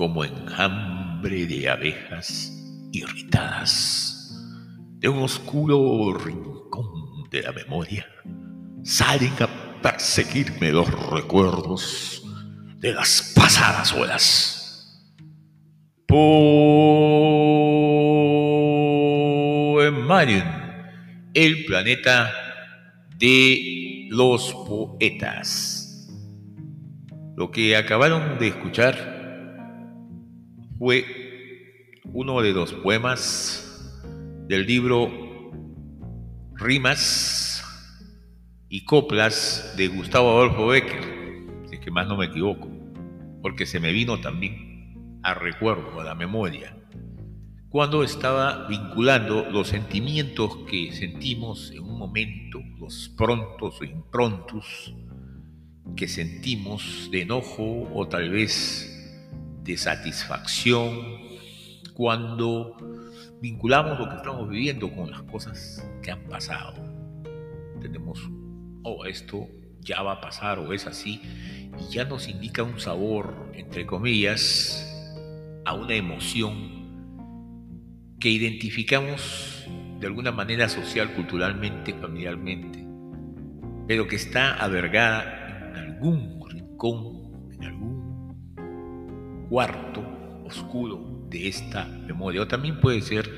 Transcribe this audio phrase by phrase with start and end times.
[0.00, 2.50] como enjambre de abejas
[2.90, 4.34] irritadas
[4.98, 8.06] de un oscuro rincón de la memoria,
[8.82, 12.22] salen a perseguirme los recuerdos
[12.78, 15.12] de las pasadas horas.
[16.06, 16.48] Poemarium,
[21.34, 22.32] el planeta
[23.18, 26.08] de los poetas.
[27.36, 29.19] Lo que acabaron de escuchar
[30.80, 31.04] fue
[32.04, 34.02] uno de los poemas
[34.48, 35.10] del libro
[36.54, 37.62] Rimas
[38.70, 41.04] y Coplas de Gustavo Adolfo Becker,
[41.68, 42.66] si es que más no me equivoco,
[43.42, 46.74] porque se me vino también a recuerdo, a la memoria,
[47.68, 54.94] cuando estaba vinculando los sentimientos que sentimos en un momento, los prontos o improntos
[55.94, 58.89] que sentimos de enojo o tal vez
[59.62, 61.18] de satisfacción,
[61.94, 62.76] cuando
[63.40, 66.74] vinculamos lo que estamos viviendo con las cosas que han pasado.
[67.80, 68.20] Tenemos,
[68.82, 69.48] oh, esto
[69.80, 71.20] ya va a pasar o es así,
[71.78, 74.86] y ya nos indica un sabor, entre comillas,
[75.64, 76.80] a una emoción
[78.18, 79.66] que identificamos
[79.98, 82.86] de alguna manera social, culturalmente, familiarmente,
[83.86, 87.99] pero que está albergada en algún rincón, en algún
[89.50, 90.00] cuarto
[90.44, 92.42] oscuro de esta memoria.
[92.42, 93.28] O también puede ser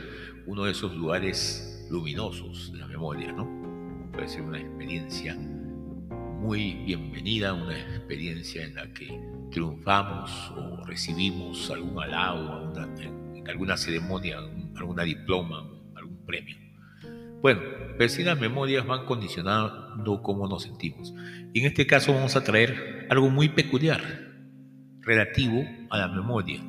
[0.46, 4.10] uno de esos lugares luminosos de la memoria, ¿no?
[4.12, 9.18] Puede ser una experiencia muy bienvenida, una experiencia en la que
[9.50, 14.38] triunfamos o recibimos algún halago en alguna ceremonia,
[14.76, 15.66] alguna diploma,
[15.96, 16.56] algún premio.
[17.40, 17.62] Bueno,
[17.96, 21.14] pues si las memorias van condicionando cómo nos sentimos.
[21.54, 24.31] Y en este caso vamos a traer algo muy peculiar,
[25.02, 26.60] relativo a la memoria.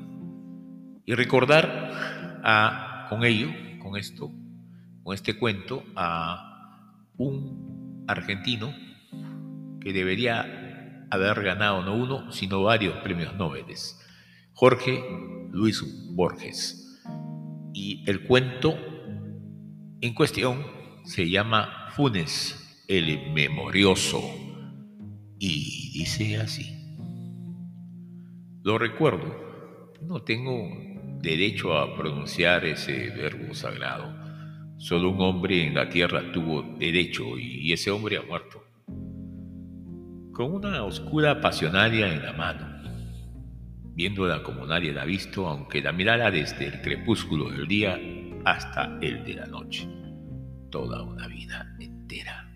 [1.06, 3.50] Y recordar a, con ello,
[3.82, 4.32] con esto,
[5.04, 8.74] con este cuento, a un argentino
[9.80, 13.66] que debería haber ganado no uno, sino varios premios Nobel,
[14.54, 15.04] Jorge
[15.52, 15.84] Luis
[16.16, 17.02] Borges.
[17.74, 18.76] Y el cuento
[20.02, 20.66] en cuestión
[21.06, 24.22] se llama Funes el Memorioso
[25.40, 26.73] y dice así.
[28.64, 30.70] Lo recuerdo, no tengo
[31.22, 34.14] derecho a pronunciar ese verbo sagrado.
[34.78, 38.64] Solo un hombre en la tierra tuvo derecho y ese hombre ha muerto.
[40.34, 42.74] Con una oscura pasionaria en la mano
[43.96, 48.00] viéndola como nadie la ha visto, aunque la mirara desde el crepúsculo del día
[48.46, 49.88] hasta el de la noche.
[50.70, 52.50] Toda una vida entera.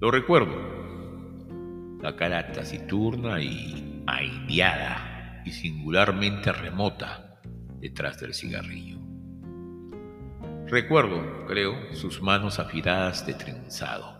[0.00, 7.40] Lo recuerdo, la cara taciturna y aireada y singularmente remota
[7.80, 8.98] detrás del cigarrillo.
[10.66, 14.18] Recuerdo, creo, sus manos afiladas de trenzado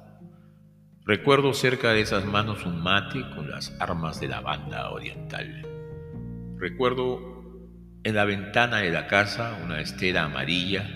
[1.08, 5.66] Recuerdo cerca de esas manos un mate con las armas de la banda oriental.
[6.58, 7.18] Recuerdo
[8.04, 10.86] en la ventana de la casa una estera amarilla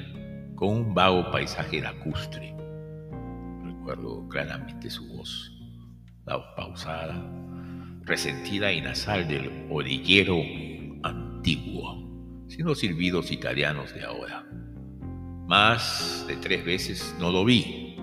[0.54, 2.54] con un vago paisaje lacustre.
[3.64, 5.50] Recuerdo claramente su voz,
[6.26, 7.14] la pausada,
[8.04, 10.42] resentida y nasal del orillero
[11.02, 14.44] antiguo, sin los silbidos italianos de ahora.
[15.46, 17.96] Más de tres veces no lo vi.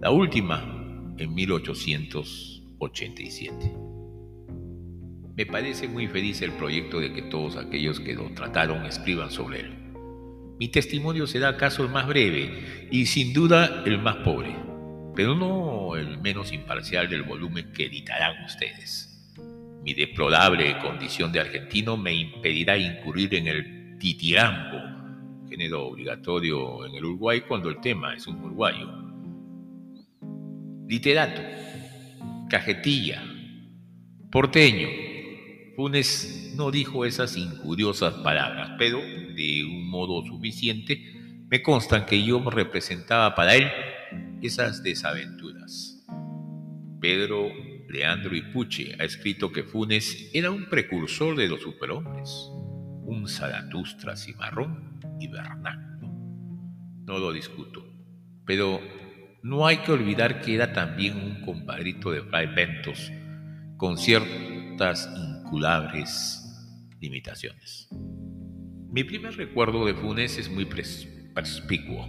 [0.00, 3.72] La última en 1887.
[5.36, 9.60] Me parece muy feliz el proyecto de que todos aquellos que lo trataron escriban sobre
[9.60, 9.76] él.
[10.58, 14.56] Mi testimonio será acaso el más breve y sin duda el más pobre,
[15.14, 19.15] pero no el menos imparcial del volumen que editarán ustedes.
[19.86, 27.04] Mi deplorable condición de argentino me impedirá incurrir en el titirambo, género obligatorio en el
[27.04, 29.06] Uruguay cuando el tema es un uruguayo
[30.88, 31.40] literato,
[32.50, 33.22] cajetilla,
[34.32, 34.88] porteño.
[35.76, 41.00] Funes no dijo esas injuriosas palabras, pero de un modo suficiente
[41.48, 43.70] me constan que yo representaba para él
[44.42, 46.04] esas desaventuras.
[47.00, 47.52] Pedro
[47.96, 52.28] Leandro Ipuche ha escrito que Funes era un precursor de los superhombres,
[53.06, 56.08] un Zaratustra cimarrón y vernáculo.
[57.06, 57.86] No lo discuto,
[58.44, 58.82] pero
[59.42, 63.10] no hay que olvidar que era también un compadrito de Fray Ventos,
[63.78, 66.42] con ciertas inculables
[67.00, 67.88] limitaciones.
[68.90, 72.06] Mi primer recuerdo de Funes es muy perspicuo.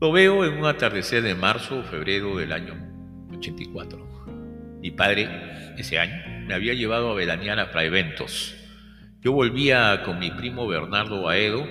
[0.00, 2.74] Lo veo en un atardecer de marzo o febrero del año
[3.36, 4.09] 84.
[4.90, 5.28] Mi padre,
[5.78, 8.56] ese año, me había llevado a veranear a Praeventos.
[9.20, 11.64] Yo volvía con mi primo Bernardo Baedo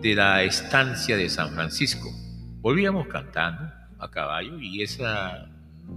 [0.00, 2.08] de la estancia de San Francisco.
[2.60, 3.64] Volvíamos cantando
[3.98, 5.48] a caballo y esa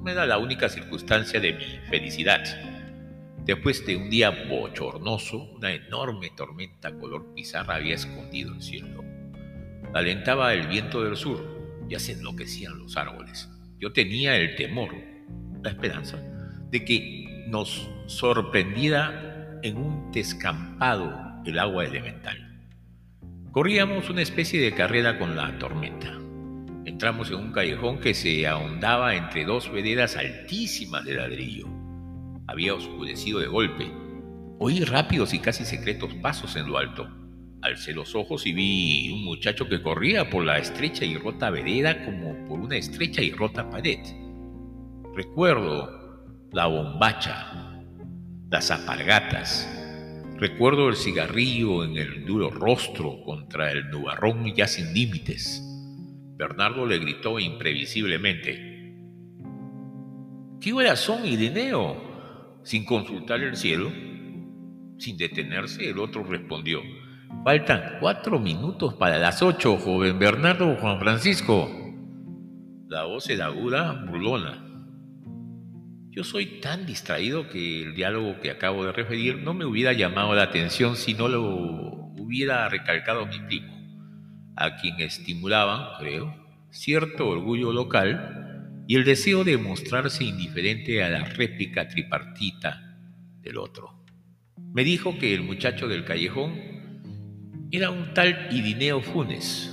[0.04, 2.42] me da la única circunstancia de mi felicidad.
[3.46, 9.04] Después de un día bochornoso, una enorme tormenta color pizarra había escondido el cielo.
[9.94, 11.46] Alentaba el viento del sur,
[11.88, 13.52] ya se enloquecían los árboles.
[13.78, 14.96] Yo tenía el temor,
[15.62, 16.18] la esperanza,
[16.76, 21.10] de que nos sorprendiera en un descampado
[21.46, 22.68] el agua elemental.
[23.54, 26.20] Corríamos una especie de carrera con la tormenta.
[26.84, 31.70] Entramos en un callejón que se ahondaba entre dos veredas altísimas de ladrillo.
[32.46, 33.90] Había oscurecido de golpe.
[34.60, 37.08] Oí rápidos y casi secretos pasos en lo alto.
[37.62, 42.04] Alcé los ojos y vi un muchacho que corría por la estrecha y rota vereda
[42.04, 44.00] como por una estrecha y rota pared.
[45.16, 46.05] Recuerdo
[46.56, 47.84] la bombacha,
[48.50, 49.70] las apargatas.
[50.38, 55.62] Recuerdo el cigarrillo en el duro rostro contra el nubarrón ya sin límites.
[56.38, 58.96] Bernardo le gritó imprevisiblemente.
[60.62, 62.62] ¿Qué horas son, Irineo?
[62.64, 63.92] Sin consultar el cielo.
[64.98, 66.80] Sin detenerse, el otro respondió.
[67.44, 71.70] Faltan cuatro minutos para las ocho, joven Bernardo Juan Francisco.
[72.88, 74.65] La voz era aguda, burlona.
[76.16, 80.34] Yo soy tan distraído que el diálogo que acabo de referir no me hubiera llamado
[80.34, 83.76] la atención si no lo hubiera recalcado mi primo,
[84.56, 86.34] a quien estimulaban, creo,
[86.70, 92.98] cierto orgullo local y el deseo de mostrarse indiferente a la réplica tripartita
[93.42, 94.02] del otro.
[94.74, 99.70] Me dijo que el muchacho del callejón era un tal Irineo Funes,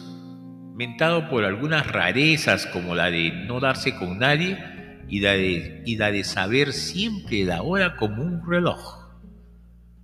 [0.75, 4.72] mentado por algunas rarezas como la de no darse con nadie
[5.13, 9.11] y la de, y de saber siempre la hora como un reloj.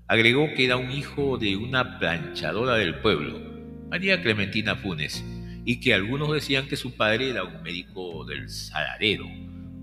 [0.07, 3.41] Agregó que era un hijo de una planchadora del pueblo,
[3.89, 5.25] María Clementina Funes,
[5.65, 9.25] y que algunos decían que su padre era un médico del saladero,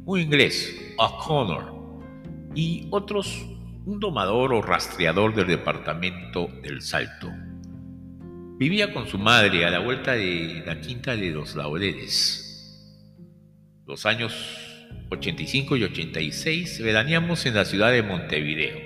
[0.06, 1.74] un inglés, O'Connor,
[2.54, 3.48] y otros
[3.88, 7.32] un domador o rastreador del departamento del Salto.
[8.60, 12.44] Vivía con su madre a la vuelta de la quinta de los Laureles.
[13.88, 14.65] Los años
[15.10, 18.78] 85 y 86 veraneamos en la ciudad de Montevideo.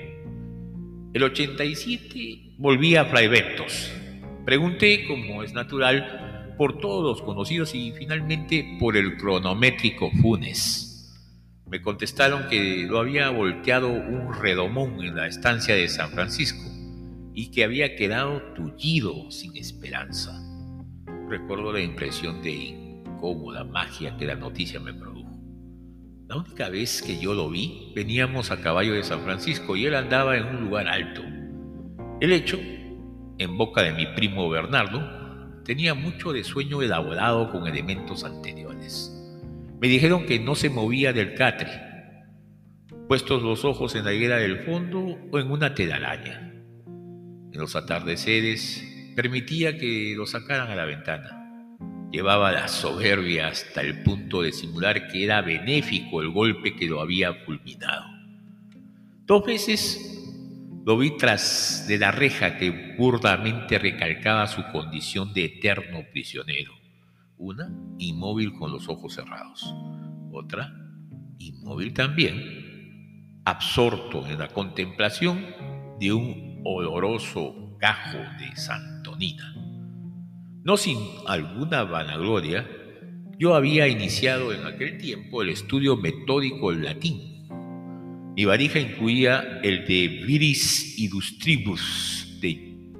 [1.13, 3.91] El 87 volví a Fraiventos.
[4.45, 10.89] Pregunté, como es natural, por todos los conocidos y finalmente por el cronométrico Funes.
[11.65, 16.67] Me contestaron que lo había volteado un redomón en la estancia de San Francisco
[17.33, 20.33] y que había quedado tullido sin esperanza.
[21.29, 25.18] Recuerdo la impresión de incómoda magia que la noticia me produjo.
[26.29, 29.95] La única vez que yo lo vi, veníamos a caballo de San Francisco y él
[29.95, 31.23] andaba en un lugar alto.
[32.21, 32.59] El hecho,
[33.39, 39.11] en boca de mi primo Bernardo, tenía mucho de sueño elaborado con elementos anteriores.
[39.81, 41.71] Me dijeron que no se movía del catre,
[43.07, 46.49] puestos los ojos en la higuera del fondo o en una telaraña
[47.51, 48.83] en los atardeceres,
[49.15, 51.38] permitía que lo sacaran a la ventana.
[52.11, 57.01] Llevaba la soberbia hasta el punto de simular que era benéfico el golpe que lo
[57.01, 58.05] había fulminado.
[59.25, 60.19] Dos veces
[60.85, 66.73] lo vi tras de la reja que burdamente recalcaba su condición de eterno prisionero.
[67.37, 69.71] Una, inmóvil con los ojos cerrados.
[70.31, 70.73] Otra,
[71.37, 75.45] inmóvil también, absorto en la contemplación
[75.99, 79.58] de un oloroso gajo de santonina.
[80.69, 82.69] No sin alguna vanagloria,
[83.39, 87.49] yo había iniciado en aquel tiempo el estudio metódico latín.
[88.35, 92.93] Mi varija incluía el de Viris Illustribus de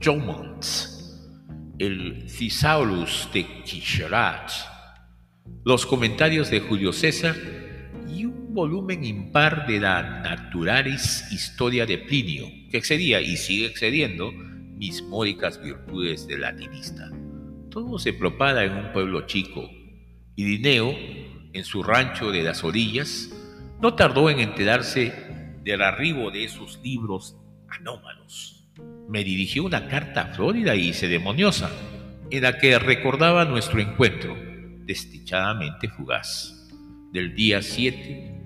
[0.00, 0.64] Jomont,
[1.80, 4.48] el Thesaurus de Quicherat,
[5.64, 7.34] los comentarios de Julio César
[8.56, 14.30] volumen impar de la Naturalis Historia de Plinio, que excedía y sigue excediendo
[14.76, 17.15] mis módicas virtudes de latinista.
[17.76, 19.68] Todo se propaga en un pueblo chico,
[20.34, 20.94] y Dineo,
[21.52, 23.30] en su rancho de las orillas,
[23.82, 25.12] no tardó en enterarse
[25.62, 27.36] del arribo de esos libros
[27.68, 28.66] anómalos.
[29.10, 31.70] Me dirigió una carta Florida y ceremoniosa,
[32.30, 34.34] en la que recordaba nuestro encuentro,
[34.86, 36.70] desdichadamente fugaz,
[37.12, 38.40] del día 7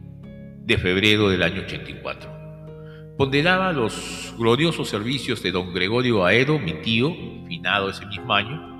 [0.64, 3.14] de febrero del año 84.
[3.16, 7.14] Ponderaba los gloriosos servicios de don Gregorio Aedo, mi tío,
[7.46, 8.79] finado ese mismo año.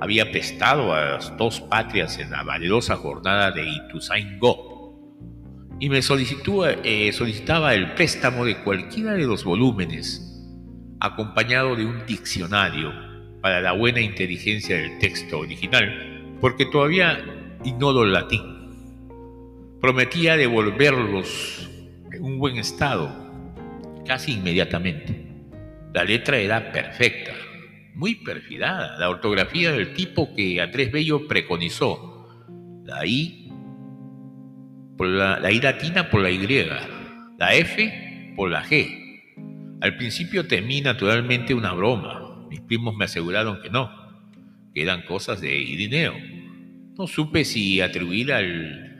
[0.00, 4.68] Había prestado a las dos patrias en la valerosa jornada de Ituzaingó.
[5.78, 10.26] y me eh, solicitaba el préstamo de cualquiera de los volúmenes,
[11.00, 12.92] acompañado de un diccionario
[13.40, 17.24] para la buena inteligencia del texto original, porque todavía
[17.64, 18.42] ignoro el latín.
[19.80, 21.70] Prometía devolverlos
[22.12, 23.10] en un buen estado
[24.06, 25.26] casi inmediatamente.
[25.94, 27.32] La letra era perfecta,
[27.94, 32.28] muy perfidada, la ortografía del tipo que Andrés Bello preconizó.
[32.84, 33.50] La I,
[34.96, 36.38] por la, la I latina por la Y,
[37.38, 39.78] la F por la G.
[39.80, 42.46] Al principio temí naturalmente una broma.
[42.50, 43.90] Mis primos me aseguraron que no,
[44.74, 46.14] que eran cosas de Irineo.
[46.98, 48.90] No supe si atribuir al,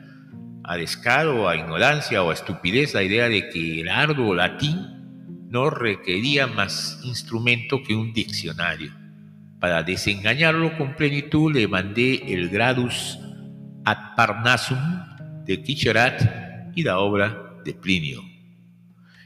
[0.63, 4.90] a descaro, a ignorancia o a estupidez la idea de que el arduo latín
[5.51, 8.93] no requería más instrumento que un diccionario.
[9.59, 13.19] Para desengañarlo con plenitud le mandé el Gradus
[13.83, 14.79] ad Parnassum
[15.45, 18.23] de Quicherat y la obra de Plinio.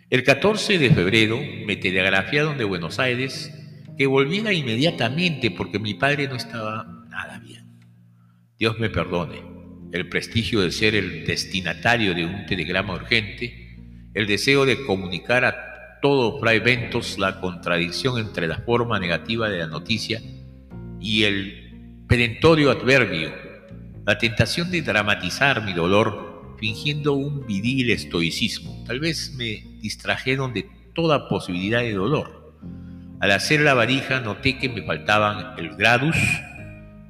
[0.10, 3.54] El 14 de febrero me telegrafiaron de Buenos Aires
[3.96, 7.82] que volviera inmediatamente porque mi padre no estaba nada bien.
[8.58, 9.44] Dios me perdone
[9.92, 15.75] el prestigio de ser el destinatario de un telegrama urgente, el deseo de comunicar a
[16.06, 20.22] todo Fray Ventos la contradicción entre la forma negativa de la noticia
[21.02, 23.34] y el perentorio adverbio,
[24.06, 28.84] la tentación de dramatizar mi dolor fingiendo un viril estoicismo.
[28.86, 32.54] Tal vez me distrajeron de toda posibilidad de dolor.
[33.20, 36.18] Al hacer la varija noté que me faltaban el Gradus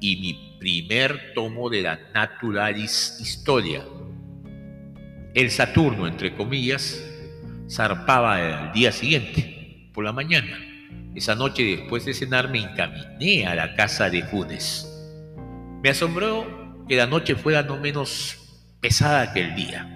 [0.00, 3.84] y mi primer tomo de la Naturalis Historia.
[5.34, 6.98] El Saturno, entre comillas,
[7.68, 10.58] zarpaba el día siguiente, por la mañana.
[11.14, 14.86] Esa noche, después de cenar, me encaminé a la casa de Funes.
[15.82, 18.36] Me asombró que la noche fuera no menos
[18.80, 19.90] pesada que el día.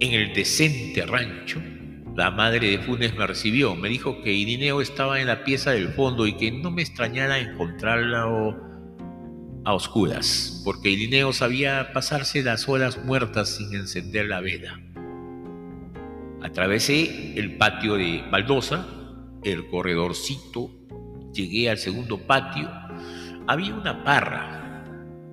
[0.00, 1.60] En el decente rancho,
[2.16, 3.76] la madre de Funes me recibió.
[3.76, 7.38] Me dijo que Irineo estaba en la pieza del fondo y que no me extrañara
[7.38, 8.22] encontrarla
[9.64, 14.80] a oscuras, porque Irineo sabía pasarse las horas muertas sin encender la vela.
[16.42, 18.84] Atravesé el patio de baldosa,
[19.44, 20.70] el corredorcito,
[21.32, 22.68] llegué al segundo patio.
[23.46, 24.84] Había una parra.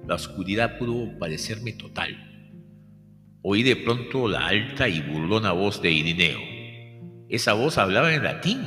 [0.08, 2.16] La oscuridad pudo parecerme total.
[3.42, 6.40] Oí de pronto la alta y burlona voz de Irineo.
[7.28, 8.62] Esa voz hablaba en latín.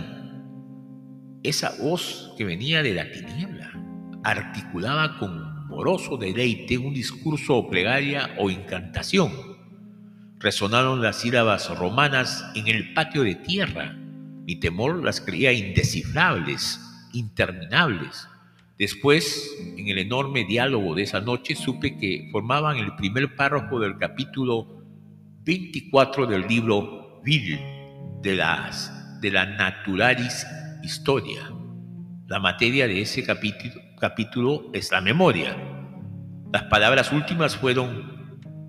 [1.44, 3.72] Esa voz que venía de la tiniebla
[4.24, 9.51] articulaba con moroso deleite un discurso o plegaria o incantación
[10.42, 13.94] Resonaron las sílabas romanas en el patio de tierra.
[14.44, 16.80] Mi temor las creía indescifrables,
[17.12, 18.28] interminables.
[18.76, 23.96] Después, en el enorme diálogo de esa noche, supe que formaban el primer párrafo del
[23.98, 24.82] capítulo
[25.44, 27.60] 24 del libro Vil
[28.20, 30.44] de, las, de la Naturalis
[30.82, 31.52] Historia.
[32.26, 35.56] La materia de ese capítulo, capítulo es la memoria.
[36.52, 38.21] Las palabras últimas fueron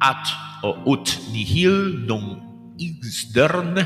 [0.03, 0.27] at
[0.83, 2.43] ut nihil non
[2.75, 3.79] extern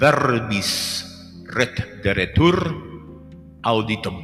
[0.00, 1.04] verbis
[1.44, 2.56] ret de retur
[3.62, 4.16] auditum.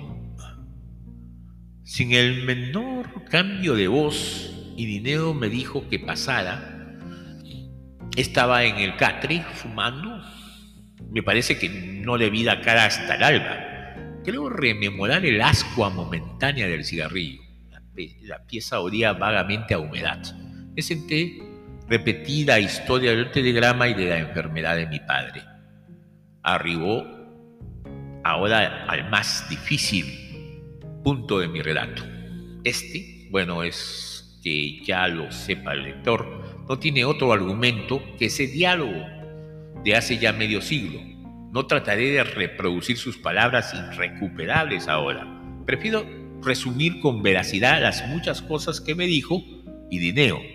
[1.85, 6.97] Sin el menor cambio de voz, Irineo me dijo que pasara.
[8.17, 10.23] Estaba en el catre fumando.
[11.11, 14.23] Me parece que no le vi la cara hasta el alba.
[14.25, 17.43] Creo rememorar el ascua momentánea del cigarrillo.
[18.23, 20.23] La pieza olía vagamente a humedad.
[20.83, 21.45] Senté
[21.87, 25.43] Repetí la historia del telegrama y de la enfermedad de mi padre.
[26.43, 27.05] Arribó
[28.25, 30.07] ahora al más difícil
[31.03, 32.03] punto de mi relato.
[32.65, 38.47] Este, bueno, es que ya lo sepa el lector, no tiene otro argumento que ese
[38.47, 39.05] diálogo
[39.85, 41.01] de hace ya medio siglo.
[41.53, 45.27] No trataré de reproducir sus palabras irrecuperables ahora.
[45.67, 46.07] Prefiero
[46.43, 49.43] resumir con veracidad las muchas cosas que me dijo
[49.91, 50.54] y dineo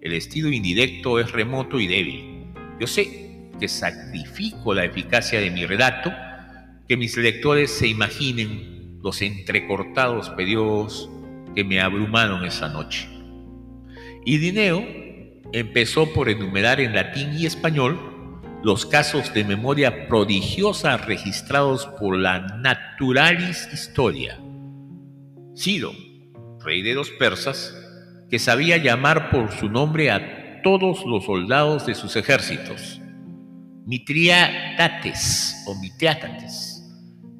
[0.00, 2.46] el estilo indirecto es remoto y débil.
[2.80, 6.12] Yo sé que sacrifico la eficacia de mi relato,
[6.88, 11.10] que mis lectores se imaginen los entrecortados periodos
[11.54, 13.08] que me abrumaron esa noche.
[14.24, 14.84] Y Dineo
[15.52, 17.98] empezó por enumerar en latín y español
[18.62, 24.40] los casos de memoria prodigiosa registrados por la Naturalis Historia.
[25.56, 25.92] Ciro,
[26.64, 27.74] rey de los persas,
[28.30, 33.00] que sabía llamar por su nombre a todos los soldados de sus ejércitos.
[33.86, 36.82] Mitriadates o Mitriatates,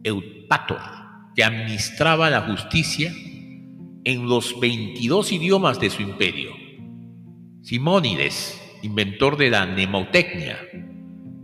[0.05, 0.81] Eupator,
[1.35, 3.13] que administraba la justicia
[4.05, 6.53] en los 22 idiomas de su imperio.
[7.63, 10.57] Simónides, inventor de la mnemotecnia,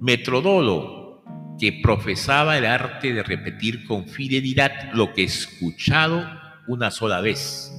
[0.00, 1.24] metrodolo,
[1.58, 6.24] que profesaba el arte de repetir con fidelidad lo que escuchado
[6.68, 7.71] una sola vez.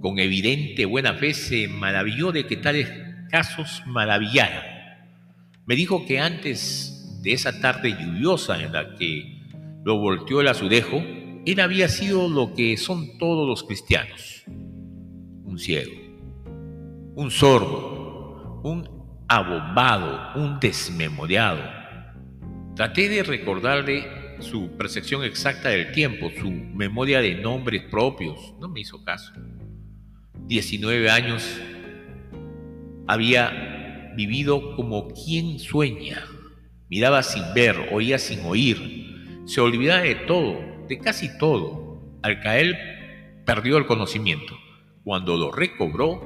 [0.00, 2.90] Con evidente buena fe se maravilló de que tales
[3.30, 4.64] casos maravillaran.
[5.66, 9.40] Me dijo que antes de esa tarde lluviosa en la que
[9.84, 11.02] lo volteó el azudejo,
[11.46, 15.92] él había sido lo que son todos los cristianos, un ciego,
[17.14, 18.88] un sordo, un
[19.28, 21.62] abombado, un desmemoriado.
[22.74, 24.06] Traté de recordarle
[24.40, 28.54] su percepción exacta del tiempo, su memoria de nombres propios.
[28.58, 29.32] No me hizo caso.
[30.50, 31.60] 19 años
[33.06, 36.24] había vivido como quien sueña.
[36.88, 39.44] Miraba sin ver, oía sin oír.
[39.46, 42.18] Se olvidaba de todo, de casi todo.
[42.24, 44.58] Al caer perdió el conocimiento.
[45.04, 46.20] Cuando lo recobró,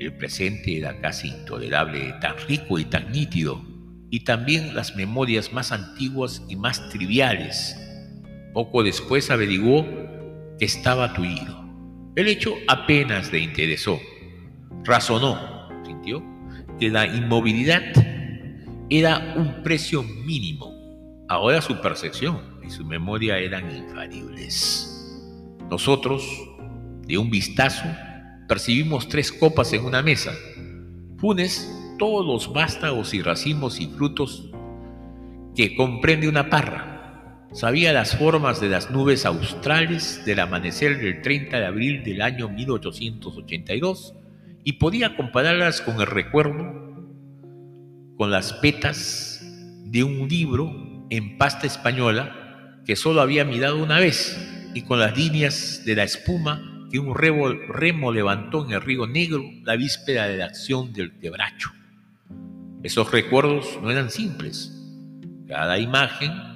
[0.00, 3.62] el presente era casi intolerable, tan rico y tan nítido,
[4.08, 7.76] y también las memorias más antiguas y más triviales.
[8.54, 9.84] Poco después averiguó
[10.58, 11.61] que estaba tullido.
[12.14, 13.98] El hecho apenas le interesó.
[14.84, 16.22] Razonó, sintió,
[16.78, 17.82] que la inmovilidad
[18.90, 21.24] era un precio mínimo.
[21.28, 25.18] Ahora su percepción y su memoria eran infalibles.
[25.70, 26.22] Nosotros,
[27.06, 27.84] de un vistazo,
[28.46, 30.32] percibimos tres copas en una mesa.
[31.16, 34.50] Funes todos los vástagos y racimos y frutos
[35.56, 36.91] que comprende una parra.
[37.52, 42.48] Sabía las formas de las nubes australes del amanecer del 30 de abril del año
[42.48, 44.14] 1882
[44.64, 46.72] y podía compararlas con el recuerdo,
[48.16, 49.44] con las petas
[49.84, 54.38] de un libro en pasta española que solo había mirado una vez,
[54.74, 59.42] y con las líneas de la espuma que un remo levantó en el río Negro
[59.62, 61.70] la víspera de la acción del quebracho.
[62.82, 64.72] Esos recuerdos no eran simples.
[65.46, 66.51] Cada imagen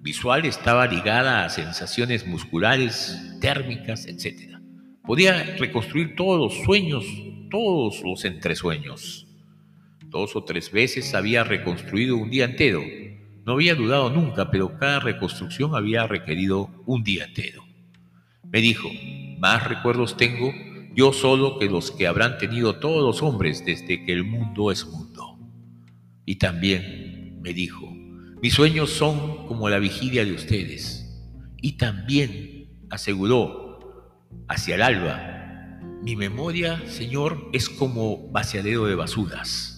[0.00, 4.58] visual estaba ligada a sensaciones musculares, térmicas, etc.
[5.04, 7.04] Podía reconstruir todos los sueños,
[7.50, 9.26] todos los entresueños.
[10.06, 12.82] Dos o tres veces había reconstruido un día entero,
[13.44, 17.64] no había dudado nunca, pero cada reconstrucción había requerido un día entero.
[18.44, 18.88] Me dijo,
[19.38, 20.52] más recuerdos tengo
[20.94, 24.86] yo solo que los que habrán tenido todos los hombres desde que el mundo es
[24.86, 25.38] mundo.
[26.26, 27.92] Y también me dijo,
[28.42, 31.06] mis sueños son como la vigilia de ustedes.
[31.60, 33.78] Y también aseguró,
[34.48, 39.76] hacia el alba, mi memoria, Señor, es como vaciadero de basuras.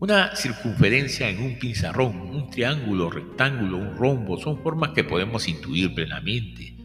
[0.00, 5.94] Una circunferencia en un pizarrón, un triángulo, rectángulo, un rombo, son formas que podemos intuir
[5.94, 6.76] plenamente.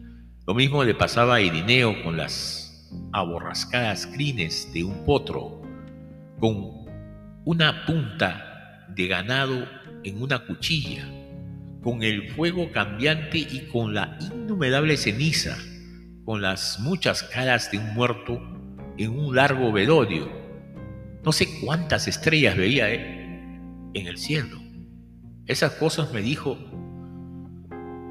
[0.48, 5.62] Lo mismo le pasaba a Irineo con las aborrascadas crines de un potro,
[6.40, 6.86] con
[7.46, 9.68] una punta de ganado
[10.04, 11.06] en una cuchilla,
[11.82, 15.58] con el fuego cambiante y con la innumerable ceniza,
[16.26, 18.42] con las muchas caras de un muerto
[18.98, 20.44] en un largo velorio
[21.24, 24.62] no sé cuántas estrellas veía en el cielo.
[25.46, 26.58] Esas cosas me dijo,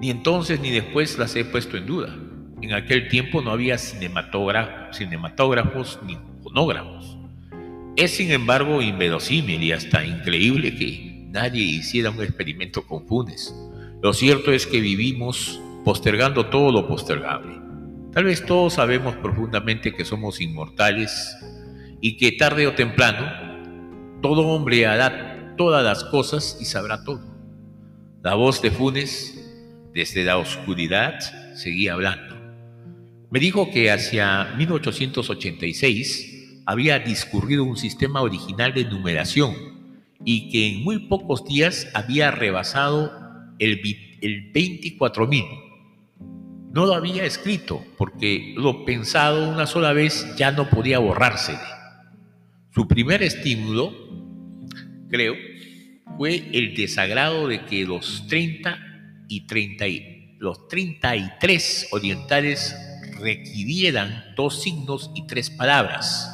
[0.00, 2.16] ni entonces ni después las he puesto en duda.
[2.62, 7.18] En aquel tiempo no había cinematógrafos ni fonógrafos.
[7.96, 13.54] Es sin embargo inverosímil y hasta increíble que nadie hiciera un experimento con Funes.
[14.02, 17.60] Lo cierto es que vivimos postergando todo lo postergable.
[18.12, 21.34] Tal vez todos sabemos profundamente que somos inmortales
[22.00, 27.22] y que tarde o temprano todo hombre hará todas las cosas y sabrá todo.
[28.22, 29.38] La voz de Funes,
[29.94, 31.18] desde la oscuridad,
[31.56, 32.36] seguía hablando.
[33.30, 39.71] Me dijo que hacia 1886 había discurrido un sistema original de numeración
[40.24, 43.12] y que en muy pocos días había rebasado
[43.58, 43.80] el,
[44.20, 45.44] el 24.000.
[46.72, 51.56] No lo había escrito porque lo pensado una sola vez ya no podía borrarse.
[52.70, 53.92] Su primer estímulo,
[55.10, 55.34] creo,
[56.16, 58.78] fue el desagrado de que los 30
[59.28, 59.84] y 30
[60.38, 62.74] los 33 orientales
[63.20, 66.28] requirieran dos signos y tres palabras,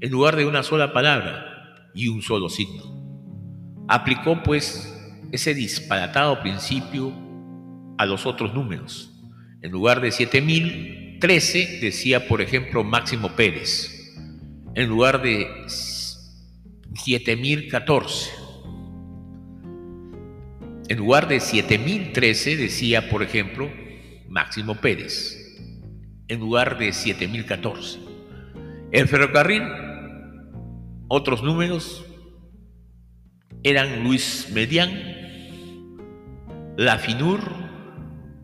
[0.00, 1.51] en lugar de una sola palabra
[1.94, 2.82] y un solo signo.
[3.88, 4.88] Aplicó pues
[5.32, 7.12] ese disparatado principio
[7.98, 9.10] a los otros números.
[9.60, 14.02] En lugar de 7013 decía, por ejemplo, Máximo Pérez
[14.74, 15.46] en lugar de
[16.94, 18.30] 7014.
[20.88, 23.70] En lugar de 7013 decía, por ejemplo,
[24.28, 25.38] Máximo Pérez.
[26.28, 27.98] En lugar de 7014.
[28.92, 29.62] El ferrocarril
[31.14, 32.02] Otros números
[33.62, 34.88] eran Luis Medián,
[36.78, 37.42] La Finur,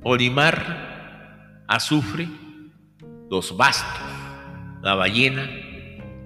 [0.03, 2.29] Olimar, Azufre,
[3.31, 4.03] Los Bastos,
[4.83, 5.49] La Ballena,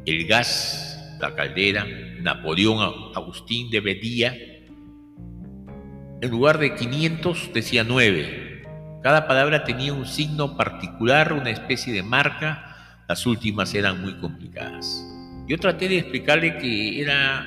[0.04, 1.86] El Gas, La Caldera,
[2.18, 4.34] Napoleón Agustín de Bedía.
[4.34, 8.64] En lugar de 500 decía 9.
[9.00, 13.04] Cada palabra tenía un signo particular, una especie de marca.
[13.08, 15.11] Las últimas eran muy complicadas.
[15.48, 17.46] Yo traté de explicarle que era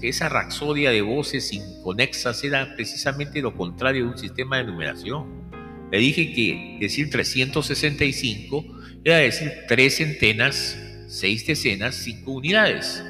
[0.00, 5.42] que esa rapsodia de voces inconexas era precisamente lo contrario de un sistema de numeración.
[5.90, 8.64] Le dije que decir 365
[9.04, 10.78] era decir tres centenas,
[11.08, 13.04] seis decenas, cinco unidades.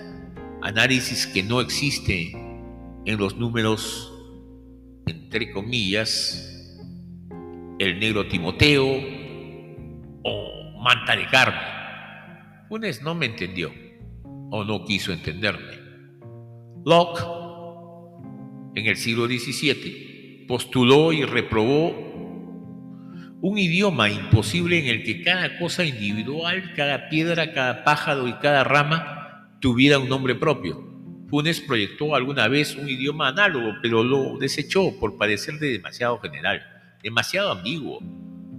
[0.62, 2.32] Análisis que no existe
[3.04, 4.12] en los números,
[5.06, 6.78] entre comillas,
[7.78, 8.86] el negro Timoteo
[10.24, 11.60] o manta de carne.
[12.68, 13.81] Funes no me entendió
[14.54, 15.80] o no quiso entenderme.
[16.84, 17.24] Locke,
[18.74, 22.12] en el siglo XVII, postuló y reprobó
[23.40, 28.62] un idioma imposible en el que cada cosa individual, cada piedra, cada pájaro y cada
[28.62, 30.86] rama tuviera un nombre propio.
[31.30, 36.62] Funes proyectó alguna vez un idioma análogo, pero lo desechó por parecerle demasiado general,
[37.02, 38.00] demasiado ambiguo.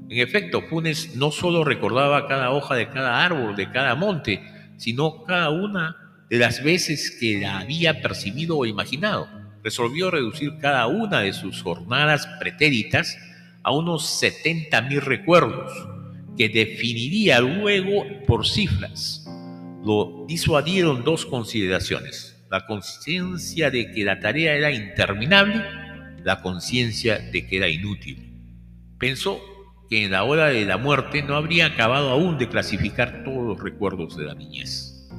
[0.09, 4.41] En efecto, Funes no solo recordaba cada hoja de cada árbol, de cada monte,
[4.83, 9.29] sino cada una de las veces que la había percibido o imaginado.
[9.63, 13.17] Resolvió reducir cada una de sus jornadas pretéritas
[13.63, 15.71] a unos 70.000 recuerdos,
[16.37, 19.25] que definiría luego por cifras.
[19.85, 25.63] Lo disuadieron dos consideraciones, la conciencia de que la tarea era interminable,
[26.25, 28.33] la conciencia de que era inútil.
[28.97, 29.39] Pensó
[29.89, 33.59] que en la hora de la muerte no habría acabado aún de clasificar todos los
[33.59, 35.09] recuerdos de la niñez.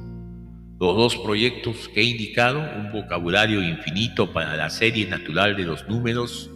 [0.79, 5.87] Los dos proyectos que he indicado, un vocabulario infinito para la serie natural de los
[5.87, 6.49] números,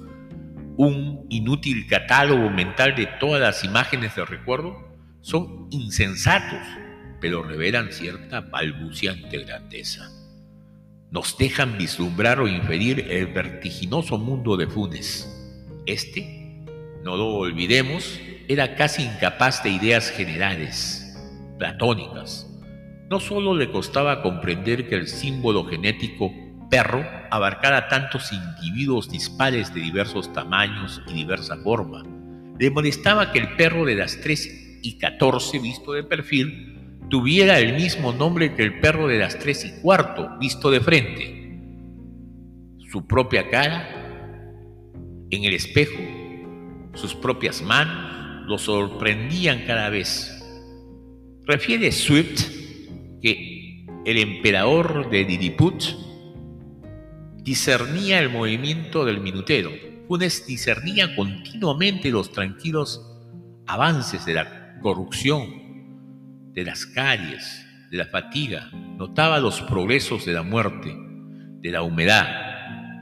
[0.75, 4.75] un inútil catálogo mental de todas las imágenes de recuerdo,
[5.21, 6.65] son insensatos,
[7.19, 10.09] pero revelan cierta balbuciante grandeza.
[11.11, 15.27] Nos dejan vislumbrar o inferir el vertiginoso mundo de Funes.
[15.85, 16.38] Este,
[17.03, 21.17] no lo olvidemos, era casi incapaz de ideas generales,
[21.57, 22.49] platónicas,
[23.09, 26.31] no solo le costaba comprender que el símbolo genético
[26.69, 32.03] perro abarcara tantos individuos dispares de diversos tamaños y diversa forma,
[32.59, 36.75] le molestaba que el perro de las 3 y 14 visto de perfil
[37.09, 41.59] tuviera el mismo nombre que el perro de las 3 y cuarto visto de frente.
[42.91, 43.87] Su propia cara
[45.31, 45.97] en el espejo,
[46.99, 50.35] sus propias manos, lo sorprendían cada vez.
[51.45, 52.47] Refiere Swift
[53.21, 55.83] que el emperador de Didiput
[57.43, 59.71] discernía el movimiento del minutero.
[60.07, 63.05] Funes discernía continuamente los tranquilos
[63.67, 68.69] avances de la corrupción, de las calles, de la fatiga.
[68.97, 70.95] Notaba los progresos de la muerte,
[71.61, 72.27] de la humedad.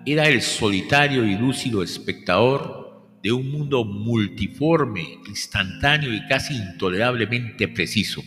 [0.06, 2.87] Era el solitario y lúcido espectador
[3.22, 8.22] de un mundo multiforme, instantáneo y casi intolerablemente preciso.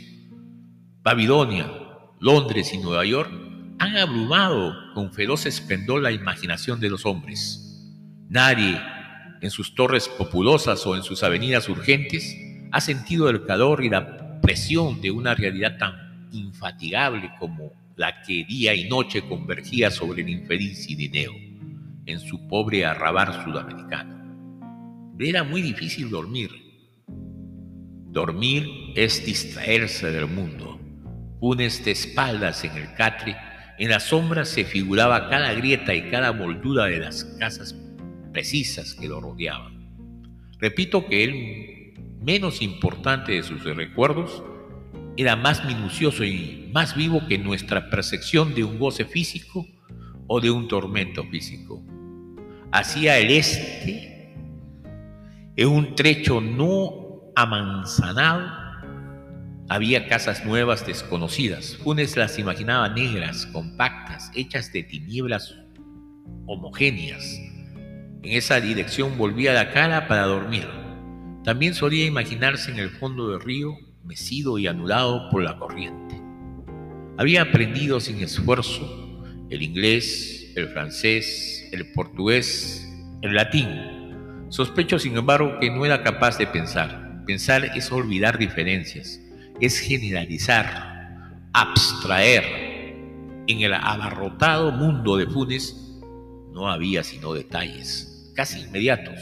[1.02, 1.70] Babilonia,
[2.20, 3.30] Londres y Nueva York
[3.78, 7.88] han abrumado con feroz esplendor la imaginación de los hombres.
[8.28, 8.78] Nadie,
[9.40, 12.36] en sus torres populosas o en sus avenidas urgentes,
[12.72, 18.44] ha sentido el calor y la presión de una realidad tan infatigable como la que
[18.44, 21.32] día y noche convergía sobre el infeliz Cirineo
[22.06, 24.19] en su pobre arrabar sudamericano.
[25.20, 26.50] Era muy difícil dormir.
[27.06, 30.80] Dormir es distraerse del mundo
[31.40, 33.34] Funes de espaldas en el catre,
[33.78, 37.74] en la sombra se figuraba cada grieta y cada moldura de las casas
[38.30, 39.96] precisas que lo rodeaban.
[40.58, 44.42] Repito que el menos importante de sus recuerdos
[45.16, 49.66] era más minucioso y más vivo que nuestra percepción de un goce físico
[50.26, 51.82] o de un tormento físico.
[52.70, 54.09] Hacia el este,
[55.56, 58.60] en un trecho no amanzanado,
[59.68, 61.76] había casas nuevas desconocidas.
[61.76, 65.54] Funes las imaginaba negras, compactas, hechas de tinieblas
[66.46, 67.38] homogéneas.
[68.22, 70.66] En esa dirección volvía la cara para dormir.
[71.44, 76.20] También solía imaginarse en el fondo del río, mecido y anulado por la corriente.
[77.16, 82.88] Había aprendido sin esfuerzo el inglés, el francés, el portugués,
[83.22, 83.99] el latín.
[84.50, 87.24] Sospecho, sin embargo, que no era capaz de pensar.
[87.26, 89.20] Pensar es olvidar diferencias
[89.60, 92.70] es generalizar, abstraer,
[93.46, 96.00] en el abarrotado mundo de Funes
[96.52, 99.18] no había sino detalles, casi inmediatos.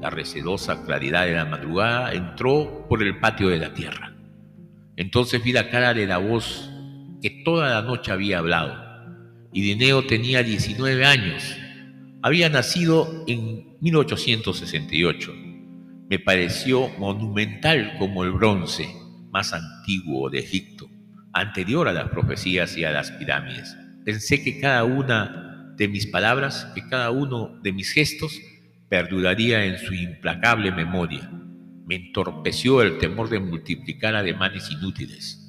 [0.00, 4.14] La recedosa claridad de la madrugada entró por el patio de la tierra.
[4.96, 6.68] Entonces vi la cara de la voz
[7.22, 8.74] que toda la noche había hablado.
[9.52, 11.56] Y Dineo tenía 19 años.
[12.20, 15.34] Había nacido en 1868.
[16.08, 18.88] Me pareció monumental como el bronce
[19.32, 20.88] más antiguo de Egipto,
[21.32, 23.76] anterior a las profecías y a las pirámides.
[24.04, 28.40] Pensé que cada una de mis palabras, que cada uno de mis gestos
[28.88, 31.28] perduraría en su implacable memoria.
[31.84, 35.40] Me entorpeció el temor de multiplicar ademanes inútiles.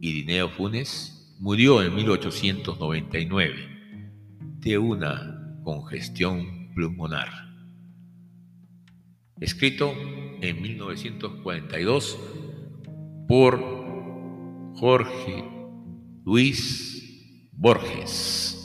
[0.00, 3.68] Irineo Funes murió en 1899
[4.58, 7.28] de una congestión pulmonar.
[9.40, 9.92] Escrito
[10.40, 12.18] en 1942
[13.28, 13.60] por
[14.74, 15.44] Jorge
[16.24, 18.58] Luis Borges,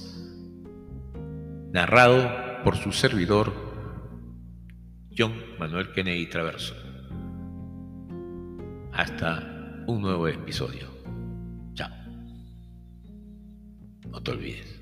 [1.72, 3.54] narrado por su servidor
[5.18, 6.76] John Manuel Kennedy Traverso.
[8.94, 10.88] Hasta un nuevo episodio.
[11.74, 11.90] Chao.
[14.10, 14.77] No te olvides.